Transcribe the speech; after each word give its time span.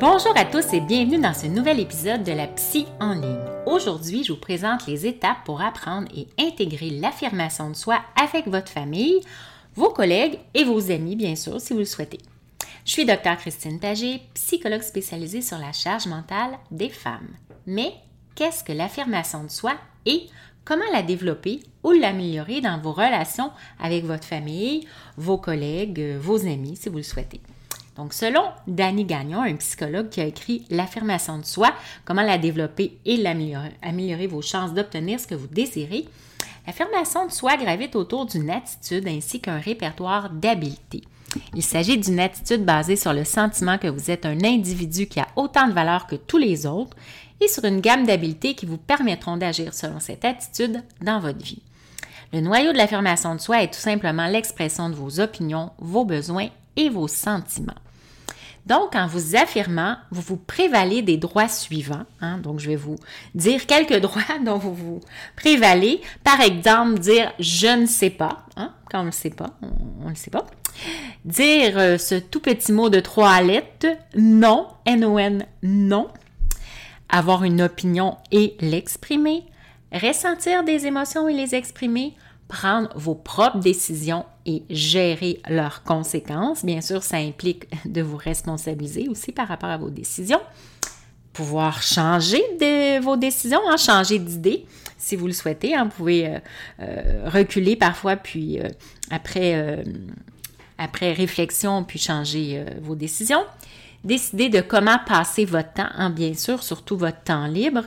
Bonjour 0.00 0.32
à 0.34 0.46
tous 0.46 0.72
et 0.72 0.80
bienvenue 0.80 1.20
dans 1.20 1.34
ce 1.34 1.46
nouvel 1.46 1.78
épisode 1.78 2.24
de 2.24 2.32
la 2.32 2.46
Psy 2.46 2.86
en 3.00 3.12
ligne. 3.12 3.44
Aujourd'hui, 3.66 4.24
je 4.24 4.32
vous 4.32 4.40
présente 4.40 4.86
les 4.86 5.06
étapes 5.06 5.44
pour 5.44 5.60
apprendre 5.60 6.08
et 6.16 6.26
intégrer 6.42 6.88
l'affirmation 6.88 7.68
de 7.68 7.76
soi 7.76 8.00
avec 8.18 8.48
votre 8.48 8.72
famille, 8.72 9.20
vos 9.74 9.90
collègues 9.90 10.38
et 10.54 10.64
vos 10.64 10.90
amis, 10.90 11.16
bien 11.16 11.36
sûr, 11.36 11.60
si 11.60 11.74
vous 11.74 11.80
le 11.80 11.84
souhaitez. 11.84 12.18
Je 12.86 12.92
suis 12.92 13.04
Dr 13.04 13.36
Christine 13.36 13.78
Pagé, 13.78 14.22
psychologue 14.32 14.80
spécialisée 14.80 15.42
sur 15.42 15.58
la 15.58 15.72
charge 15.72 16.06
mentale 16.06 16.58
des 16.70 16.88
femmes. 16.88 17.28
Mais 17.66 17.92
qu'est-ce 18.34 18.64
que 18.64 18.72
l'affirmation 18.72 19.44
de 19.44 19.50
soi 19.50 19.74
et 20.06 20.30
comment 20.64 20.90
la 20.94 21.02
développer 21.02 21.60
ou 21.84 21.90
l'améliorer 21.90 22.62
dans 22.62 22.80
vos 22.80 22.92
relations 22.92 23.50
avec 23.78 24.06
votre 24.06 24.24
famille, 24.24 24.88
vos 25.18 25.36
collègues, 25.36 26.16
vos 26.18 26.46
amis, 26.46 26.76
si 26.76 26.88
vous 26.88 26.96
le 26.96 27.02
souhaitez? 27.02 27.42
Donc, 27.96 28.14
selon 28.14 28.42
Danny 28.66 29.04
Gagnon, 29.04 29.42
un 29.42 29.56
psychologue 29.56 30.08
qui 30.08 30.20
a 30.20 30.24
écrit 30.24 30.64
L'affirmation 30.70 31.38
de 31.38 31.44
soi, 31.44 31.72
comment 32.04 32.22
la 32.22 32.38
développer 32.38 32.98
et 33.04 33.16
l'améliorer, 33.16 33.72
améliorer 33.82 34.26
vos 34.26 34.42
chances 34.42 34.72
d'obtenir 34.72 35.20
ce 35.20 35.26
que 35.26 35.34
vous 35.34 35.48
désirez, 35.48 36.06
l'affirmation 36.66 37.26
de 37.26 37.32
soi 37.32 37.56
gravite 37.56 37.96
autour 37.96 38.26
d'une 38.26 38.50
attitude 38.50 39.06
ainsi 39.08 39.40
qu'un 39.40 39.58
répertoire 39.58 40.30
d'habiletés. 40.30 41.02
Il 41.54 41.62
s'agit 41.62 41.98
d'une 41.98 42.20
attitude 42.20 42.64
basée 42.64 42.96
sur 42.96 43.12
le 43.12 43.24
sentiment 43.24 43.78
que 43.78 43.88
vous 43.88 44.10
êtes 44.10 44.26
un 44.26 44.42
individu 44.44 45.06
qui 45.06 45.20
a 45.20 45.28
autant 45.36 45.68
de 45.68 45.72
valeur 45.72 46.06
que 46.06 46.16
tous 46.16 46.38
les 46.38 46.66
autres 46.66 46.96
et 47.40 47.48
sur 47.48 47.64
une 47.64 47.80
gamme 47.80 48.06
d'habiletés 48.06 48.54
qui 48.54 48.66
vous 48.66 48.78
permettront 48.78 49.36
d'agir 49.36 49.72
selon 49.74 50.00
cette 50.00 50.24
attitude 50.24 50.82
dans 51.00 51.20
votre 51.20 51.42
vie. 51.42 51.62
Le 52.32 52.40
noyau 52.40 52.72
de 52.72 52.76
l'affirmation 52.76 53.34
de 53.34 53.40
soi 53.40 53.62
est 53.62 53.72
tout 53.72 53.80
simplement 53.80 54.26
l'expression 54.26 54.88
de 54.88 54.94
vos 54.94 55.20
opinions, 55.20 55.70
vos 55.78 56.04
besoins 56.04 56.48
et 56.76 56.88
vos 56.88 57.08
sentiments. 57.08 57.74
Donc, 58.66 58.94
en 58.94 59.06
vous 59.06 59.36
affirmant, 59.36 59.96
vous 60.10 60.20
vous 60.20 60.36
prévalez 60.36 61.02
des 61.02 61.16
droits 61.16 61.48
suivants. 61.48 62.04
Hein. 62.20 62.38
Donc, 62.38 62.60
je 62.60 62.68
vais 62.68 62.76
vous 62.76 62.96
dire 63.34 63.66
quelques 63.66 63.96
droits 64.00 64.38
dont 64.44 64.58
vous 64.58 64.74
vous 64.74 65.00
prévalez. 65.36 66.00
Par 66.22 66.40
exemple, 66.40 66.98
dire 66.98 67.32
je 67.38 67.80
ne 67.80 67.86
sais 67.86 68.10
pas. 68.10 68.44
Hein. 68.56 68.72
Quand 68.90 69.00
on 69.00 69.04
ne 69.04 69.08
le 69.08 69.12
sait 69.12 69.30
pas, 69.30 69.50
on 69.62 70.04
ne 70.04 70.10
le 70.10 70.14
sait 70.14 70.30
pas. 70.30 70.46
Dire 71.24 71.78
euh, 71.78 71.98
ce 71.98 72.14
tout 72.14 72.40
petit 72.40 72.72
mot 72.72 72.90
de 72.90 73.00
trois 73.00 73.40
lettres, 73.40 73.88
non, 74.16 74.68
N-O-N, 74.84 75.46
non. 75.62 76.08
Avoir 77.08 77.44
une 77.44 77.62
opinion 77.62 78.18
et 78.30 78.56
l'exprimer. 78.60 79.44
Ressentir 79.92 80.62
des 80.62 80.86
émotions 80.86 81.28
et 81.28 81.34
les 81.34 81.56
exprimer 81.56 82.14
prendre 82.50 82.90
vos 82.96 83.14
propres 83.14 83.60
décisions 83.60 84.26
et 84.44 84.62
gérer 84.68 85.40
leurs 85.48 85.82
conséquences. 85.84 86.64
Bien 86.64 86.82
sûr, 86.82 87.02
ça 87.02 87.16
implique 87.16 87.64
de 87.86 88.02
vous 88.02 88.16
responsabiliser 88.18 89.08
aussi 89.08 89.32
par 89.32 89.48
rapport 89.48 89.70
à 89.70 89.78
vos 89.78 89.88
décisions. 89.88 90.40
Pouvoir 91.32 91.82
changer 91.82 92.42
de 92.60 93.00
vos 93.00 93.16
décisions, 93.16 93.60
hein, 93.70 93.76
changer 93.76 94.18
d'idée 94.18 94.66
si 94.98 95.16
vous 95.16 95.26
le 95.26 95.32
souhaitez. 95.32 95.74
Hein. 95.74 95.84
vous 95.84 95.90
pouvez 95.90 96.26
euh, 96.26 96.38
euh, 96.80 97.28
reculer 97.30 97.76
parfois, 97.76 98.16
puis 98.16 98.60
euh, 98.60 98.68
après, 99.10 99.84
après 100.76 101.12
réflexion, 101.12 101.84
puis 101.84 101.98
changer 101.98 102.64
vos 102.82 102.94
décisions 102.94 103.44
décider 104.02 104.48
de 104.48 104.62
comment 104.62 104.98
passer 105.06 105.44
votre 105.44 105.74
temps, 105.74 105.90
hein, 105.94 106.08
bien 106.08 106.32
sûr, 106.32 106.62
surtout 106.62 106.96
votre 106.96 107.20
temps 107.22 107.46
libre, 107.46 107.82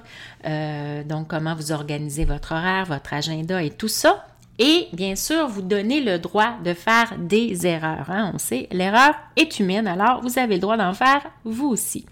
donc 1.09 1.27
comment 1.27 1.55
vous 1.55 1.71
organisez 1.71 2.23
votre 2.23 2.51
horaire, 2.51 2.85
votre 2.85 3.15
agenda 3.15 3.63
et 3.63 3.71
tout 3.71 3.87
ça. 3.87 4.23
Et 4.59 4.87
bien 4.93 5.15
sûr, 5.15 5.47
vous 5.47 5.61
donnez 5.63 6.01
le 6.01 6.19
droit 6.19 6.57
de 6.63 6.73
faire 6.73 7.13
des 7.17 7.65
erreurs. 7.65 8.09
Hein. 8.09 8.31
On 8.33 8.37
sait, 8.37 8.67
l'erreur 8.71 9.15
est 9.35 9.59
humaine, 9.59 9.87
alors 9.87 10.21
vous 10.21 10.37
avez 10.37 10.55
le 10.55 10.61
droit 10.61 10.77
d'en 10.77 10.93
faire 10.93 11.23
vous 11.43 11.67
aussi. 11.67 12.05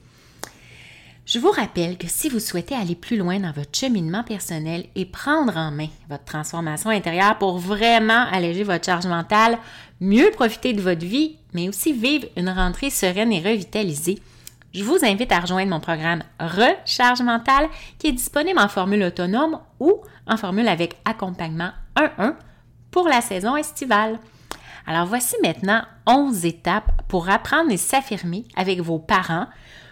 Je 1.25 1.37
vous 1.37 1.51
rappelle 1.51 1.97
que 1.97 2.07
si 2.07 2.29
vous 2.29 2.39
souhaitez 2.39 2.75
aller 2.75 2.95
plus 2.95 3.15
loin 3.15 3.39
dans 3.39 3.51
votre 3.51 3.77
cheminement 3.77 4.23
personnel 4.23 4.85
et 4.95 5.05
prendre 5.05 5.55
en 5.55 5.71
main 5.71 5.87
votre 6.09 6.25
transformation 6.25 6.89
intérieure 6.89 7.37
pour 7.37 7.59
vraiment 7.59 8.25
alléger 8.31 8.63
votre 8.63 8.85
charge 8.85 9.05
mentale, 9.05 9.59
mieux 10.01 10.31
profiter 10.31 10.73
de 10.73 10.81
votre 10.81 11.05
vie, 11.05 11.37
mais 11.53 11.69
aussi 11.69 11.93
vivre 11.93 12.27
une 12.35 12.49
rentrée 12.49 12.89
sereine 12.89 13.31
et 13.31 13.39
revitalisée, 13.39 14.19
je 14.73 14.83
vous 14.83 14.97
invite 15.03 15.31
à 15.31 15.39
rejoindre 15.41 15.69
mon 15.69 15.79
programme 15.79 16.23
Recharge 16.39 17.21
mentale 17.21 17.69
qui 17.99 18.07
est 18.07 18.13
disponible 18.13 18.59
en 18.59 18.67
formule 18.67 19.03
autonome 19.03 19.59
ou 19.79 20.01
en 20.27 20.37
formule 20.37 20.67
avec 20.67 20.95
accompagnement 21.05 21.71
1-1 21.95 22.35
pour 22.91 23.07
la 23.07 23.21
saison 23.21 23.55
estivale. 23.55 24.19
Alors 24.85 25.05
voici 25.05 25.35
maintenant 25.43 25.83
11 26.07 26.45
étapes 26.45 26.91
pour 27.07 27.29
apprendre 27.29 27.71
et 27.71 27.77
s'affirmer 27.77 28.45
avec 28.55 28.81
vos 28.81 28.99
parents, 28.99 29.47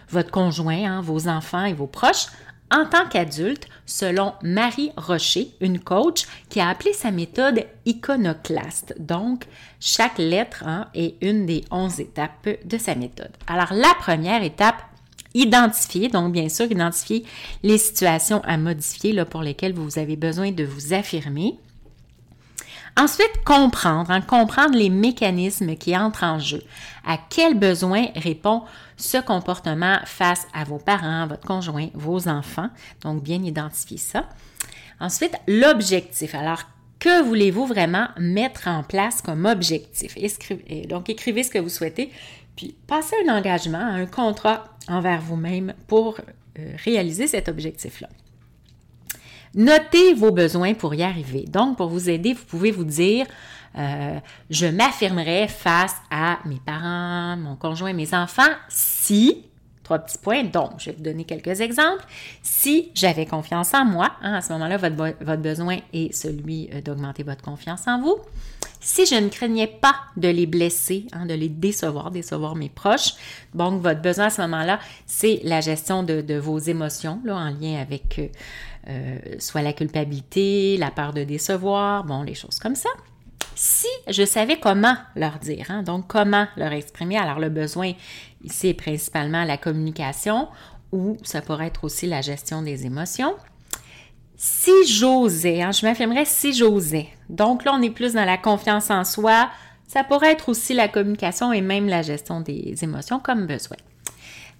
votre 0.08 0.30
conjoint, 0.30 0.84
hein, 0.84 1.00
vos 1.00 1.28
enfants 1.28 1.64
et 1.64 1.72
vos 1.72 1.86
proches 1.86 2.26
en 2.72 2.86
tant 2.86 3.06
qu'adulte, 3.08 3.68
selon 3.84 4.34
Marie 4.42 4.92
Rocher, 4.96 5.50
une 5.60 5.80
coach 5.80 6.26
qui 6.48 6.60
a 6.60 6.68
appelé 6.68 6.92
sa 6.92 7.10
méthode 7.10 7.66
iconoclaste. 7.84 8.94
Donc, 8.98 9.44
chaque 9.80 10.18
lettre 10.18 10.62
hein, 10.64 10.88
est 10.94 11.16
une 11.20 11.46
des 11.46 11.64
11 11.70 12.00
étapes 12.00 12.48
de 12.64 12.78
sa 12.78 12.94
méthode. 12.94 13.32
Alors, 13.48 13.72
la 13.72 13.92
première 13.98 14.44
étape, 14.44 14.82
identifier, 15.34 16.08
donc 16.08 16.32
bien 16.32 16.48
sûr, 16.48 16.70
identifier 16.70 17.24
les 17.62 17.78
situations 17.78 18.40
à 18.44 18.56
modifier 18.56 19.12
là, 19.12 19.24
pour 19.24 19.42
lesquelles 19.42 19.74
vous 19.74 19.98
avez 19.98 20.16
besoin 20.16 20.52
de 20.52 20.64
vous 20.64 20.92
affirmer. 20.92 21.58
Ensuite, 22.96 23.44
comprendre, 23.44 24.10
hein, 24.10 24.20
comprendre 24.20 24.76
les 24.76 24.90
mécanismes 24.90 25.76
qui 25.76 25.96
entrent 25.96 26.24
en 26.24 26.38
jeu. 26.38 26.62
À 27.06 27.18
quel 27.30 27.58
besoin 27.58 28.06
répond 28.16 28.62
ce 28.96 29.18
comportement 29.18 29.98
face 30.04 30.46
à 30.52 30.64
vos 30.64 30.78
parents, 30.78 31.26
votre 31.26 31.46
conjoint, 31.46 31.88
vos 31.94 32.28
enfants? 32.28 32.68
Donc, 33.02 33.22
bien 33.22 33.42
identifier 33.42 33.98
ça. 33.98 34.28
Ensuite, 35.00 35.34
l'objectif. 35.46 36.34
Alors, 36.34 36.62
que 36.98 37.22
voulez-vous 37.22 37.64
vraiment 37.64 38.08
mettre 38.18 38.68
en 38.68 38.82
place 38.82 39.22
comme 39.22 39.46
objectif? 39.46 40.16
donc, 40.86 41.08
écrivez 41.08 41.42
ce 41.42 41.50
que 41.50 41.58
vous 41.58 41.70
souhaitez, 41.70 42.12
puis 42.56 42.76
passez 42.86 43.16
un 43.26 43.34
engagement, 43.34 43.78
un 43.78 44.04
contrat 44.04 44.64
envers 44.86 45.22
vous-même 45.22 45.72
pour 45.86 46.18
euh, 46.58 46.72
réaliser 46.84 47.26
cet 47.26 47.48
objectif-là. 47.48 48.08
Notez 49.54 50.14
vos 50.14 50.30
besoins 50.30 50.74
pour 50.74 50.94
y 50.94 51.02
arriver. 51.02 51.44
Donc, 51.48 51.76
pour 51.76 51.88
vous 51.88 52.08
aider, 52.08 52.34
vous 52.34 52.44
pouvez 52.44 52.70
vous 52.70 52.84
dire, 52.84 53.26
euh, 53.78 54.18
je 54.48 54.66
m'affirmerai 54.66 55.48
face 55.48 55.96
à 56.10 56.38
mes 56.44 56.60
parents, 56.64 57.36
mon 57.36 57.56
conjoint, 57.56 57.92
mes 57.92 58.14
enfants 58.14 58.42
si, 58.68 59.44
petits 59.98 60.18
points. 60.18 60.44
Donc, 60.44 60.72
je 60.78 60.86
vais 60.86 60.96
vous 60.96 61.02
donner 61.02 61.24
quelques 61.24 61.60
exemples. 61.60 62.04
Si 62.42 62.90
j'avais 62.94 63.26
confiance 63.26 63.74
en 63.74 63.84
moi, 63.84 64.12
hein, 64.22 64.34
à 64.34 64.40
ce 64.40 64.52
moment-là, 64.52 64.76
votre, 64.76 64.96
votre, 64.96 65.42
besoin 65.42 65.78
est 65.92 66.14
celui 66.14 66.68
euh, 66.72 66.80
d'augmenter 66.80 67.22
votre 67.22 67.42
confiance 67.42 67.86
en 67.86 68.00
vous. 68.00 68.16
Si 68.82 69.04
je 69.04 69.14
ne 69.14 69.28
craignais 69.28 69.66
pas 69.66 69.94
de 70.16 70.28
les 70.28 70.46
blesser, 70.46 71.06
hein, 71.12 71.26
de 71.26 71.34
les 71.34 71.50
décevoir, 71.50 72.10
décevoir 72.10 72.56
mes 72.56 72.70
proches, 72.70 73.12
donc 73.54 73.82
votre 73.82 74.00
besoin 74.00 74.26
à 74.26 74.30
ce 74.30 74.40
moment-là, 74.42 74.80
c'est 75.06 75.40
la 75.44 75.60
gestion 75.60 76.02
de, 76.02 76.38
vos 76.38 76.58
émotions 76.58 77.20
là, 77.24 77.36
en 77.36 77.50
lien 77.50 77.78
avec 77.78 78.18
euh, 78.18 78.28
euh, 78.88 79.18
soit 79.38 79.60
la 79.60 79.74
culpabilité, 79.74 80.78
la 80.78 80.90
peur 80.90 81.12
de 81.12 81.24
décevoir, 81.24 82.04
bon, 82.04 82.22
les 82.22 82.34
choses 82.34 82.58
comme 82.58 82.74
ça. 82.74 82.88
Si 83.54 83.88
je 84.08 84.24
savais 84.24 84.58
comment 84.58 84.96
leur 85.14 85.38
dire, 85.38 85.66
hein, 85.68 85.82
donc 85.82 86.06
comment 86.06 86.46
leur 86.56 86.72
exprimer, 86.72 87.18
alors 87.18 87.38
le 87.38 87.50
besoin 87.50 87.92
ici 88.42 88.74
principalement 88.74 89.44
la 89.44 89.56
communication 89.56 90.48
ou 90.92 91.16
ça 91.22 91.40
pourrait 91.40 91.68
être 91.68 91.84
aussi 91.84 92.06
la 92.06 92.20
gestion 92.20 92.62
des 92.62 92.86
émotions. 92.86 93.34
Si 94.36 94.72
j'osais, 94.86 95.62
hein, 95.62 95.70
je 95.70 95.84
m'affirmerais 95.84 96.24
si 96.24 96.52
j'osais. 96.52 97.08
Donc 97.28 97.64
là, 97.64 97.72
on 97.74 97.82
est 97.82 97.90
plus 97.90 98.14
dans 98.14 98.24
la 98.24 98.38
confiance 98.38 98.90
en 98.90 99.04
soi. 99.04 99.50
Ça 99.86 100.04
pourrait 100.04 100.32
être 100.32 100.48
aussi 100.48 100.72
la 100.72 100.88
communication 100.88 101.52
et 101.52 101.60
même 101.60 101.88
la 101.88 102.02
gestion 102.02 102.40
des 102.40 102.74
émotions 102.82 103.18
comme 103.18 103.46
besoin. 103.46 103.76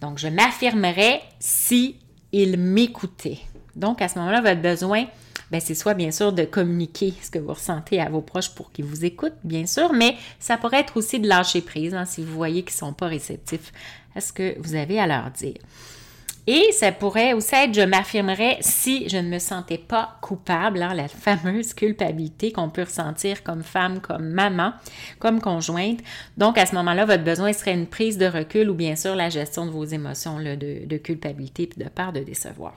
Donc, 0.01 0.19
je 0.19 0.29
m'affirmerais 0.29 1.21
si 1.39 1.97
il 2.33 2.59
m'écoutait. 2.59 3.39
Donc, 3.77 4.03
à 4.03 4.09
ce 4.09 4.19
moment-là, 4.19 4.41
votre 4.41 4.61
besoin, 4.61 5.05
ben, 5.51 5.61
c'est 5.61 5.75
soit 5.75 5.95
bien 5.95 6.11
sûr 6.11 6.33
de 6.33 6.45
communiquer 6.45 7.15
ce 7.23 7.31
que 7.31 7.39
vous 7.39 7.53
ressentez 7.53 8.01
à 8.01 8.09
vos 8.09 8.21
proches 8.21 8.51
pour 8.51 8.73
qu'ils 8.73 8.85
vous 8.85 9.05
écoutent, 9.05 9.39
bien 9.45 9.67
sûr, 9.67 9.93
mais 9.93 10.17
ça 10.39 10.57
pourrait 10.57 10.81
être 10.81 10.97
aussi 10.97 11.19
de 11.19 11.29
lâcher 11.29 11.61
prise 11.61 11.95
hein, 11.95 12.05
si 12.05 12.25
vous 12.25 12.35
voyez 12.35 12.63
qu'ils 12.63 12.77
ne 12.77 12.89
sont 12.89 12.93
pas 12.93 13.09
réceptifs 13.09 13.73
à 14.15 14.21
ce 14.21 14.33
que 14.33 14.59
vous 14.61 14.75
avez 14.75 15.01
à 15.01 15.07
leur 15.07 15.31
dire. 15.31 15.59
Et 16.47 16.73
ça 16.73 16.91
pourrait 16.91 17.33
aussi 17.33 17.55
être 17.55 17.75
je 17.75 17.83
m'affirmerais 17.83 18.59
si 18.61 19.09
je 19.09 19.19
ne 19.19 19.29
me 19.29 19.39
sentais 19.39 19.79
pas 19.79 20.19
coupable, 20.21 20.83
hein, 20.83 20.95
la 20.95 21.07
fameuse 21.07 21.75
culpabilité 21.75 22.51
qu'on 22.51 22.71
peut 22.71 22.83
ressentir 22.83 23.45
comme 23.45 23.63
femme, 23.63 24.01
comme 24.01 24.31
maman, 24.31 24.73
comme 25.19 25.41
conjointe. 25.41 26.01
Donc 26.39 26.59
à 26.59 26.67
ce 26.67 26.75
moment-là, 26.75 27.05
votre 27.05 27.25
besoin 27.25 27.53
serait 27.53 27.75
une 27.75 27.87
prise 27.87 28.19
de 28.19 28.27
recul 28.27 28.71
ou 28.71 28.75
bien 28.75 28.97
sûr 28.97 29.15
la 29.15 29.29
gestion 29.29 29.67
de 29.67 29.71
vos 29.71 29.85
émotions 29.85 30.39
de, 30.41 30.97
culpabilité 30.97 31.71
et 31.77 31.85
de 31.85 31.89
peur 31.89 32.13
de 32.13 32.21
décevoir. 32.21 32.75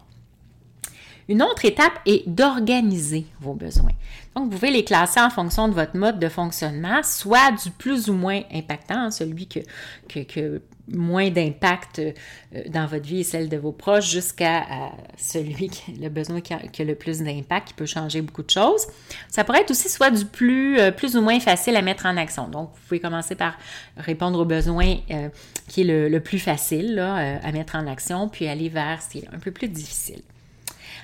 Une 1.30 1.42
autre 1.42 1.66
étape 1.66 1.94
est 2.06 2.28
d'organiser 2.28 3.26
vos 3.40 3.54
besoins. 3.54 3.92
Donc, 4.36 4.46
vous 4.46 4.58
pouvez 4.58 4.72
les 4.72 4.84
classer 4.84 5.22
en 5.22 5.30
fonction 5.30 5.68
de 5.68 5.74
votre 5.74 5.96
mode 5.96 6.20
de 6.20 6.28
fonctionnement, 6.28 7.02
soit 7.04 7.52
du 7.64 7.70
plus 7.70 8.10
ou 8.10 8.14
moins 8.14 8.42
impactant, 8.52 9.12
celui 9.12 9.48
que, 9.48 9.60
que, 10.10 10.62
moins 10.90 11.30
d'impact 11.30 12.00
euh, 12.00 12.12
dans 12.68 12.88
votre 12.88 13.06
vie 13.06 13.22
et 13.22 13.24
celle 13.24 13.48
de 13.48 13.56
vos 13.56 13.72
proches, 13.72 14.10
jusqu'à 14.10 14.92
celui 15.18 15.70
qui 15.70 15.94
le 15.94 16.10
besoin 16.10 16.42
qui 16.42 16.54
a, 16.54 16.60
le 16.84 16.96
plus 16.96 17.20
d'impact, 17.20 17.70
qui 17.70 17.74
peut 17.74 17.86
changer 17.86 18.22
beaucoup 18.22 18.44
de 18.44 18.50
choses. 18.50 18.88
Ça 19.30 19.46
pourrait 19.46 19.62
être 19.62 19.72
aussi 19.72 19.88
soit 19.88 20.12
du 20.12 20.26
plus, 20.26 20.78
euh, 20.80 20.92
plus 20.92 21.16
ou 21.16 21.22
moins 21.22 21.40
facile 21.40 21.78
à 21.78 21.82
mettre 21.82 22.06
en 22.06 22.18
action. 22.18 22.50
Donc, 22.50 22.72
vous 22.74 22.82
pouvez 22.88 23.00
commencer 23.00 23.36
par 23.36 23.58
répondre 23.96 24.40
aux 24.40 24.46
besoins 24.46 24.98
euh, 25.12 25.30
qui 25.70 25.82
est 25.82 26.10
le, 26.10 26.20
plus 26.20 26.40
facile 26.40 27.00
à 27.00 27.52
mettre 27.52 27.76
en 27.76 27.88
action, 27.88 28.28
puis 28.30 28.48
aller 28.48 28.70
vers 28.70 29.02
ce 29.02 29.10
qui 29.10 29.20
est 29.20 29.28
un 29.34 29.40
peu 29.40 29.52
plus 29.52 29.68
difficile. 29.68 30.22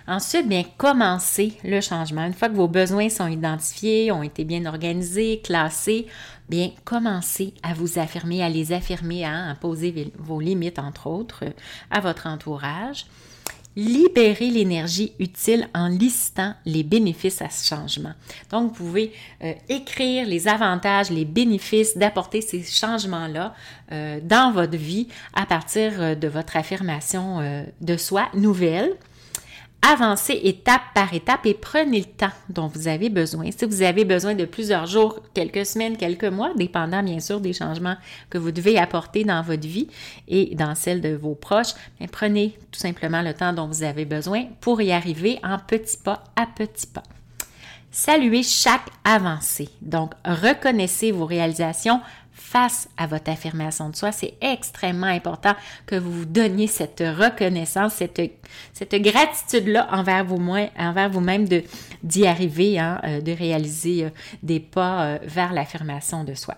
Ensuite, 0.07 0.47
bien, 0.47 0.63
commencez 0.77 1.53
le 1.63 1.81
changement. 1.81 2.25
Une 2.25 2.33
fois 2.33 2.49
que 2.49 2.55
vos 2.55 2.67
besoins 2.67 3.09
sont 3.09 3.27
identifiés, 3.27 4.11
ont 4.11 4.23
été 4.23 4.43
bien 4.43 4.65
organisés, 4.65 5.41
classés, 5.43 6.07
bien, 6.49 6.71
commencez 6.83 7.53
à 7.63 7.73
vous 7.73 7.99
affirmer, 7.99 8.43
à 8.43 8.49
les 8.49 8.73
affirmer, 8.73 9.25
hein, 9.25 9.49
à 9.51 9.55
poser 9.55 10.11
vos 10.17 10.39
limites, 10.39 10.79
entre 10.79 11.07
autres, 11.07 11.45
euh, 11.45 11.51
à 11.91 11.99
votre 11.99 12.27
entourage. 12.27 13.05
Libérez 13.75 14.49
l'énergie 14.49 15.13
utile 15.19 15.69
en 15.75 15.87
listant 15.87 16.55
les 16.65 16.83
bénéfices 16.83 17.41
à 17.41 17.49
ce 17.49 17.67
changement. 17.67 18.13
Donc, 18.49 18.69
vous 18.69 18.85
pouvez 18.85 19.13
euh, 19.43 19.53
écrire 19.69 20.25
les 20.25 20.47
avantages, 20.47 21.11
les 21.11 21.23
bénéfices 21.23 21.95
d'apporter 21.95 22.41
ces 22.41 22.63
changements-là 22.63 23.53
euh, 23.91 24.19
dans 24.23 24.51
votre 24.51 24.75
vie 24.75 25.07
à 25.33 25.45
partir 25.45 26.17
de 26.17 26.27
votre 26.27 26.57
affirmation 26.57 27.63
de 27.79 27.97
soi 27.97 28.27
nouvelle 28.33 28.97
avancez 29.81 30.39
étape 30.43 30.81
par 30.93 31.13
étape 31.13 31.45
et 31.45 31.53
prenez 31.53 31.99
le 31.99 32.05
temps 32.05 32.31
dont 32.49 32.67
vous 32.67 32.87
avez 32.87 33.09
besoin. 33.09 33.49
Si 33.51 33.65
vous 33.65 33.81
avez 33.81 34.05
besoin 34.05 34.35
de 34.35 34.45
plusieurs 34.45 34.85
jours, 34.85 35.19
quelques 35.33 35.65
semaines, 35.65 35.97
quelques 35.97 36.25
mois, 36.25 36.53
dépendant 36.55 37.03
bien 37.03 37.19
sûr 37.19 37.39
des 37.39 37.53
changements 37.53 37.97
que 38.29 38.37
vous 38.37 38.51
devez 38.51 38.77
apporter 38.77 39.23
dans 39.23 39.41
votre 39.41 39.67
vie 39.67 39.87
et 40.27 40.55
dans 40.55 40.75
celle 40.75 41.01
de 41.01 41.15
vos 41.15 41.35
proches, 41.35 41.73
prenez 42.11 42.57
tout 42.71 42.79
simplement 42.79 43.21
le 43.21 43.33
temps 43.33 43.53
dont 43.53 43.67
vous 43.67 43.83
avez 43.83 44.05
besoin 44.05 44.45
pour 44.61 44.81
y 44.81 44.91
arriver 44.91 45.39
en 45.43 45.57
petits 45.57 45.97
pas 45.97 46.23
à 46.35 46.45
petits 46.45 46.87
pas. 46.87 47.03
Saluez 47.91 48.44
chaque 48.44 48.88
avancée. 49.03 49.69
Donc, 49.81 50.13
reconnaissez 50.25 51.12
vos 51.12 51.25
réalisations, 51.25 52.01
face 52.50 52.89
à 52.97 53.06
votre 53.06 53.30
affirmation 53.30 53.89
de 53.89 53.95
soi. 53.95 54.12
C'est 54.12 54.33
extrêmement 54.41 55.07
important 55.07 55.53
que 55.86 55.95
vous 55.95 56.12
vous 56.12 56.25
donniez 56.25 56.65
cette 56.65 57.01
reconnaissance, 57.01 57.94
cette, 57.94 58.95
gratitude-là 58.95 59.88
envers 59.91 60.25
vous-même, 60.25 60.69
envers 60.77 61.09
vous-même 61.12 61.47
de, 61.47 61.63
d'y 62.01 62.25
arriver, 62.25 62.80
hein, 62.80 63.01
euh, 63.03 63.21
de 63.21 63.31
réaliser 63.31 64.06
euh, 64.06 64.09
des 64.42 64.59
pas 64.59 65.03
euh, 65.03 65.19
vers 65.21 65.53
l'affirmation 65.53 66.24
de 66.24 66.33
soi. 66.33 66.56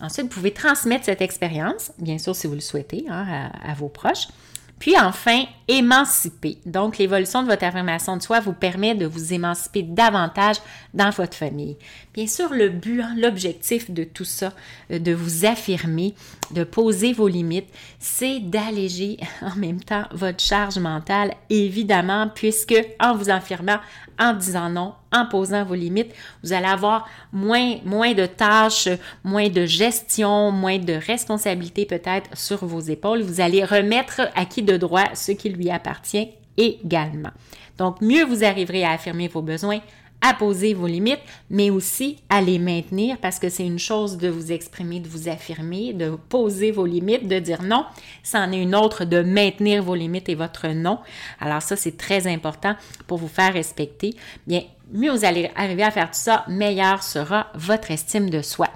Ensuite, 0.00 0.26
vous 0.26 0.32
pouvez 0.32 0.52
transmettre 0.52 1.04
cette 1.04 1.20
expérience, 1.20 1.92
bien 1.98 2.16
sûr 2.16 2.34
si 2.34 2.46
vous 2.46 2.54
le 2.54 2.60
souhaitez, 2.60 3.04
hein, 3.10 3.50
à, 3.62 3.74
vos 3.74 3.88
proches. 3.88 4.28
Puis 4.78 4.98
enfin, 4.98 5.44
émanciper. 5.66 6.58
Donc, 6.64 6.98
l'évolution 6.98 7.42
de 7.42 7.48
votre 7.48 7.64
affirmation 7.64 8.16
de 8.16 8.22
soi 8.22 8.40
vous 8.40 8.52
permet 8.52 8.94
de 8.94 9.06
vous 9.06 9.34
émanciper 9.34 9.82
davantage 9.82 10.56
dans 10.94 11.10
votre 11.10 11.36
famille. 11.36 11.76
Bien 12.14 12.26
sûr, 12.26 12.52
le 12.52 12.68
but, 12.68 13.02
hein, 13.02 13.14
l'objectif 13.18 13.90
de 13.90 14.04
tout 14.04 14.24
ça, 14.24 14.52
euh, 14.90 14.98
de 14.98 15.12
vous 15.12 15.44
affirmer, 15.44 16.14
de 16.52 16.64
poser 16.64 17.12
vos 17.12 17.28
limites, 17.28 17.68
c'est 17.98 18.40
d'alléger 18.40 19.18
en 19.42 19.56
même 19.56 19.80
temps 19.80 20.04
votre 20.12 20.42
charge 20.42 20.78
mentale, 20.78 21.34
évidemment, 21.50 22.30
puisque 22.34 22.76
en 23.00 23.14
vous 23.14 23.30
affirmant, 23.30 23.78
en 24.18 24.32
disant 24.32 24.70
non, 24.70 24.94
en 25.12 25.26
posant 25.26 25.64
vos 25.64 25.74
limites, 25.74 26.12
vous 26.42 26.52
allez 26.52 26.66
avoir 26.66 27.08
moins, 27.32 27.76
de 28.14 28.26
tâches, 28.26 28.88
moins 29.24 29.48
de 29.48 29.66
gestion, 29.66 30.50
moins 30.50 30.78
de 30.78 30.94
responsabilités 30.94 31.86
peut-être 31.86 32.36
sur 32.36 32.64
vos 32.64 32.80
épaules. 32.80 33.22
Vous 33.22 33.40
allez 33.40 33.64
remettre 33.64 34.22
à 34.34 34.44
qui 34.44 34.62
de 34.62 34.76
droit 34.76 35.14
ce 35.14 35.32
qui 35.32 35.50
lui 35.50 35.70
appartient 35.70 36.28
également. 36.56 37.30
Donc, 37.78 38.00
mieux 38.00 38.24
vous 38.24 38.44
arriverez 38.44 38.84
à 38.84 38.90
affirmer 38.90 39.28
vos 39.28 39.42
besoins, 39.42 39.80
à 40.20 40.34
poser 40.34 40.74
vos 40.74 40.86
limites, 40.86 41.20
mais 41.48 41.70
aussi 41.70 42.18
à 42.28 42.40
les 42.40 42.58
maintenir 42.58 43.18
parce 43.18 43.38
que 43.38 43.48
c'est 43.48 43.66
une 43.66 43.78
chose 43.78 44.18
de 44.18 44.28
vous 44.28 44.50
exprimer, 44.50 45.00
de 45.00 45.08
vous 45.08 45.28
affirmer, 45.28 45.92
de 45.92 46.16
poser 46.28 46.70
vos 46.70 46.86
limites, 46.86 47.28
de 47.28 47.38
dire 47.38 47.62
non. 47.62 47.84
C'en 48.22 48.50
est 48.52 48.60
une 48.60 48.74
autre 48.74 49.04
de 49.04 49.22
maintenir 49.22 49.82
vos 49.82 49.94
limites 49.94 50.28
et 50.28 50.34
votre 50.34 50.68
non. 50.68 50.98
Alors 51.40 51.62
ça, 51.62 51.76
c'est 51.76 51.96
très 51.96 52.26
important 52.26 52.74
pour 53.06 53.18
vous 53.18 53.28
faire 53.28 53.52
respecter. 53.52 54.14
Bien, 54.46 54.62
mieux 54.92 55.12
vous 55.12 55.24
allez 55.24 55.50
arriver 55.54 55.84
à 55.84 55.90
faire 55.90 56.10
tout 56.10 56.18
ça, 56.18 56.44
meilleure 56.48 57.02
sera 57.02 57.48
votre 57.54 57.90
estime 57.90 58.28
de 58.28 58.42
soi. 58.42 58.68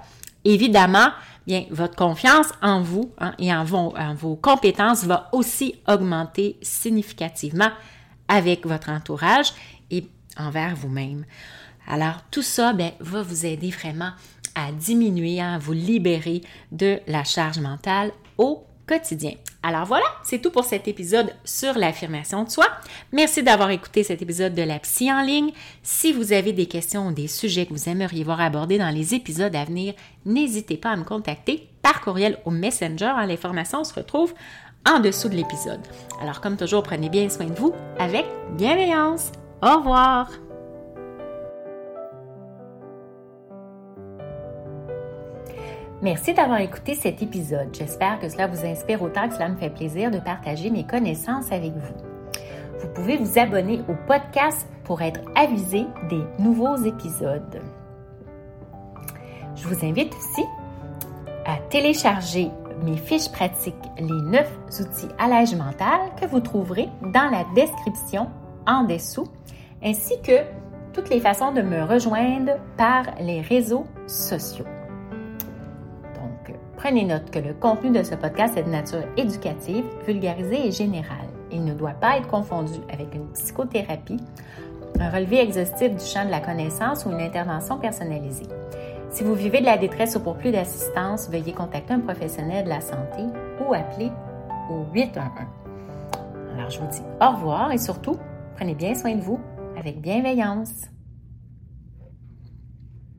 Évidemment, 0.45 1.09
bien, 1.45 1.65
votre 1.71 1.95
confiance 1.95 2.47
en 2.61 2.81
vous 2.81 3.11
hein, 3.19 3.33
et 3.37 3.53
en 3.53 3.63
vos, 3.63 3.93
en 3.97 4.13
vos 4.13 4.35
compétences 4.35 5.03
va 5.03 5.29
aussi 5.33 5.75
augmenter 5.87 6.57
significativement 6.61 7.71
avec 8.27 8.65
votre 8.65 8.89
entourage 8.89 9.53
et 9.91 10.07
envers 10.37 10.75
vous-même. 10.75 11.25
Alors, 11.87 12.21
tout 12.31 12.41
ça 12.41 12.73
ben, 12.73 12.91
va 12.99 13.21
vous 13.21 13.45
aider 13.45 13.69
vraiment 13.69 14.11
à 14.55 14.71
diminuer, 14.71 15.41
à 15.41 15.57
vous 15.57 15.73
libérer 15.73 16.41
de 16.71 16.99
la 17.07 17.23
charge 17.23 17.59
mentale 17.59 18.11
au 18.37 18.65
quotidien. 18.87 19.33
Alors 19.65 19.85
voilà, 19.85 20.05
c'est 20.23 20.41
tout 20.41 20.51
pour 20.51 20.65
cet 20.65 20.89
épisode 20.89 21.33
sur 21.45 21.77
l'affirmation 21.77 22.43
de 22.43 22.49
soi. 22.49 22.65
Merci 23.13 23.41
d'avoir 23.41 23.69
écouté 23.69 24.03
cet 24.03 24.21
épisode 24.21 24.53
de 24.53 24.61
la 24.61 24.79
psy 24.79 25.11
en 25.11 25.21
ligne. 25.21 25.51
Si 25.83 26.11
vous 26.11 26.33
avez 26.33 26.51
des 26.51 26.65
questions 26.65 27.07
ou 27.07 27.11
des 27.13 27.29
sujets 27.29 27.65
que 27.65 27.73
vous 27.73 27.87
aimeriez 27.87 28.25
voir 28.25 28.41
abordés 28.41 28.77
dans 28.77 28.93
les 28.93 29.13
épisodes 29.13 29.55
à 29.55 29.63
venir, 29.63 29.93
n'hésitez 30.25 30.75
pas 30.75 30.91
à 30.91 30.97
me 30.97 31.05
contacter 31.05 31.69
par 31.81 32.01
courriel 32.01 32.39
ou 32.45 32.51
Messenger. 32.51 33.13
L'information 33.25 33.85
se 33.85 33.93
retrouve 33.93 34.33
en 34.85 34.99
dessous 34.99 35.29
de 35.29 35.35
l'épisode. 35.35 35.81
Alors 36.21 36.41
comme 36.41 36.57
toujours, 36.57 36.83
prenez 36.83 37.09
bien 37.09 37.29
soin 37.29 37.45
de 37.45 37.53
vous 37.53 37.73
avec 37.99 38.25
bienveillance. 38.57 39.31
Au 39.63 39.77
revoir! 39.77 40.29
Merci 46.01 46.33
d'avoir 46.33 46.59
écouté 46.59 46.95
cet 46.95 47.21
épisode. 47.21 47.69
J'espère 47.71 48.19
que 48.19 48.27
cela 48.27 48.47
vous 48.47 48.65
inspire 48.65 49.01
autant 49.01 49.29
que 49.29 49.35
cela 49.35 49.47
me 49.47 49.55
fait 49.55 49.69
plaisir 49.69 50.11
de 50.11 50.19
partager 50.19 50.69
mes 50.69 50.85
connaissances 50.85 51.49
avec 51.53 51.71
vous. 51.71 51.93
Vous 52.81 52.89
pouvez 52.89 53.15
vous 53.15 53.39
abonner 53.39 53.79
au 53.87 53.93
podcast 54.05 54.67
pour 54.83 55.01
être 55.01 55.21
avisé 55.33 55.85
des 56.09 56.23
nouveaux 56.39 56.75
épisodes. 56.75 57.61
Je 59.55 59.65
vous 59.65 59.85
invite 59.85 60.13
aussi 60.13 60.45
à 61.45 61.55
télécharger 61.69 62.49
mes 62.83 62.97
fiches 62.97 63.31
pratiques, 63.31 63.75
les 63.97 64.21
9 64.29 64.59
outils 64.81 65.07
allège 65.17 65.55
mental 65.55 66.01
que 66.19 66.25
vous 66.25 66.41
trouverez 66.41 66.89
dans 67.13 67.29
la 67.29 67.45
description 67.55 68.29
en 68.67 68.83
dessous, 68.83 69.27
ainsi 69.83 70.13
que 70.21 70.41
toutes 70.93 71.09
les 71.09 71.19
façons 71.19 71.51
de 71.51 71.61
me 71.61 71.83
rejoindre 71.83 72.53
par 72.77 73.03
les 73.19 73.41
réseaux 73.41 73.85
sociaux. 74.07 74.65
Donc, 76.15 76.55
prenez 76.77 77.03
note 77.03 77.31
que 77.31 77.39
le 77.39 77.53
contenu 77.53 77.91
de 77.91 78.03
ce 78.03 78.15
podcast 78.15 78.55
est 78.57 78.63
de 78.63 78.69
nature 78.69 79.03
éducative, 79.17 79.85
vulgarisée 80.05 80.67
et 80.67 80.71
générale. 80.71 81.27
Il 81.51 81.65
ne 81.65 81.73
doit 81.73 81.91
pas 81.91 82.17
être 82.17 82.27
confondu 82.27 82.79
avec 82.91 83.13
une 83.13 83.27
psychothérapie, 83.33 84.19
un 84.99 85.09
relevé 85.09 85.39
exhaustif 85.41 85.91
du 85.95 86.05
champ 86.05 86.25
de 86.25 86.31
la 86.31 86.39
connaissance 86.39 87.05
ou 87.05 87.11
une 87.11 87.21
intervention 87.21 87.77
personnalisée. 87.77 88.47
Si 89.09 89.23
vous 89.23 89.35
vivez 89.35 89.59
de 89.59 89.65
la 89.65 89.77
détresse 89.77 90.15
ou 90.15 90.19
pour 90.19 90.35
plus 90.35 90.51
d'assistance, 90.51 91.29
veuillez 91.29 91.53
contacter 91.53 91.93
un 91.93 91.99
professionnel 91.99 92.63
de 92.65 92.69
la 92.69 92.81
santé 92.81 93.23
ou 93.59 93.73
appeler 93.73 94.11
au 94.69 94.85
811. 94.93 95.21
Alors, 96.55 96.69
je 96.69 96.79
vous 96.79 96.87
dis 96.87 97.01
au 97.21 97.29
revoir 97.31 97.71
et 97.71 97.77
surtout, 97.77 98.17
prenez 98.55 98.75
bien 98.75 98.95
soin 98.95 99.15
de 99.15 99.21
vous 99.21 99.39
avec 99.77 100.01
bienveillance. 100.01 100.92